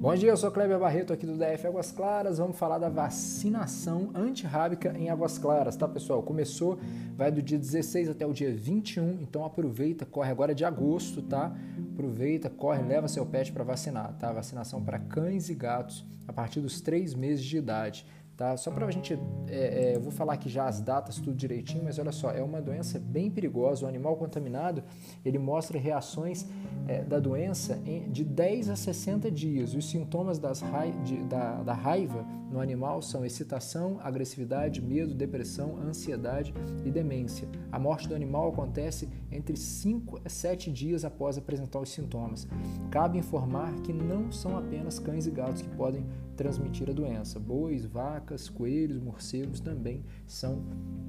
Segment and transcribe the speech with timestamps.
[0.00, 2.38] Bom dia, eu sou Kleber Barreto aqui do DF Águas Claras.
[2.38, 6.22] Vamos falar da vacinação antirrábica em Águas Claras, tá pessoal?
[6.22, 6.78] Começou,
[7.14, 11.54] vai do dia 16 até o dia 21, então aproveita, corre agora de agosto, tá?
[11.92, 14.32] Aproveita, corre, leva seu pet para vacinar, tá?
[14.32, 18.06] Vacinação para cães e gatos a partir dos 3 meses de idade.
[18.40, 18.56] Tá?
[18.56, 19.12] Só para a gente,
[19.48, 22.42] é, é, eu vou falar aqui já as datas tudo direitinho, mas olha só, é
[22.42, 23.84] uma doença bem perigosa.
[23.84, 24.82] O animal contaminado
[25.22, 26.46] ele mostra reações
[26.88, 29.74] é, da doença em, de 10 a 60 dias.
[29.74, 30.64] Os sintomas das
[31.04, 37.46] de, da, da raiva no animal são excitação, agressividade, medo, depressão, ansiedade e demência.
[37.70, 42.48] A morte do animal acontece entre 5 a 7 dias após apresentar os sintomas.
[42.90, 46.06] Cabe informar que não são apenas cães e gatos que podem
[46.40, 47.38] transmitir a doença.
[47.38, 50.62] Bois, vacas, coelhos, morcegos também são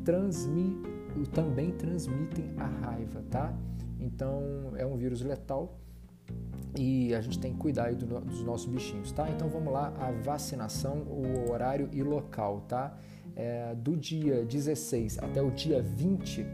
[0.04, 0.82] transmi,
[1.34, 3.54] também transmitem a raiva, tá?
[4.00, 5.80] Então é um vírus letal
[6.78, 9.30] e a gente tem que cuidar do, dos nossos bichinhos, tá?
[9.30, 12.98] Então vamos lá, a vacinação, o horário e local, tá?
[13.36, 16.46] É, do dia 16 até o dia 20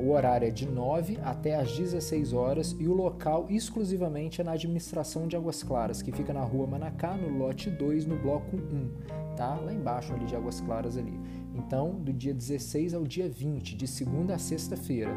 [0.00, 4.52] o horário é de 9 até às 16 horas e o local exclusivamente é na
[4.52, 9.34] administração de Águas Claras, que fica na rua Manacá, no lote 2, no bloco 1,
[9.36, 9.56] tá?
[9.56, 11.18] Lá embaixo ali de Águas Claras ali.
[11.54, 15.10] Então, do dia 16 ao dia 20, de segunda a sexta-feira,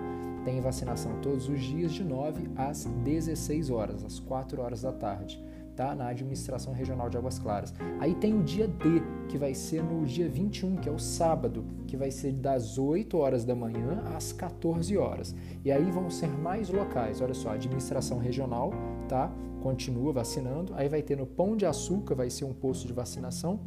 [0.43, 5.39] tem vacinação todos os dias de 9 às 16 horas, às 4 horas da tarde
[5.75, 5.95] tá?
[5.95, 7.73] na Administração Regional de Águas Claras.
[7.99, 11.65] Aí tem o dia D, que vai ser no dia 21, que é o sábado,
[11.87, 15.35] que vai ser das 8 horas da manhã às 14 horas.
[15.63, 17.21] E aí vão ser mais locais.
[17.21, 18.71] Olha só, Administração Regional,
[19.07, 19.31] tá?
[19.61, 20.73] Continua vacinando.
[20.75, 23.59] Aí vai ter no Pão de Açúcar, vai ser um posto de vacinação.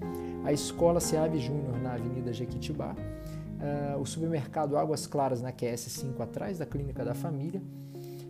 [0.44, 2.94] A Escola Seab Júnior na Avenida Jequitibá.
[3.54, 7.62] Uh, o supermercado Águas Claras na QS5 atrás da Clínica da Família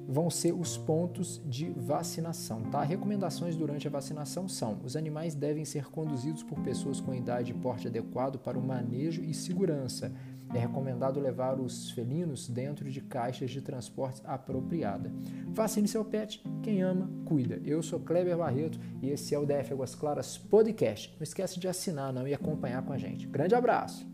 [0.09, 2.63] vão ser os pontos de vacinação.
[2.65, 2.83] Tá?
[2.83, 7.55] Recomendações durante a vacinação são: os animais devem ser conduzidos por pessoas com idade e
[7.55, 10.13] porte adequado para o manejo e segurança.
[10.53, 15.11] É recomendado levar os felinos dentro de caixas de transporte apropriada.
[15.49, 17.61] Vacine seu pet, quem ama, cuida.
[17.65, 21.13] Eu sou Kleber Barreto e esse é o DF Águas Claras Podcast.
[21.17, 23.27] Não esquece de assinar não e acompanhar com a gente.
[23.27, 24.14] Grande abraço!